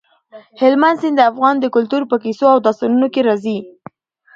[0.61, 3.57] هلمند سیند د افغان کلتور په کیسو او داستانونو کې راځي.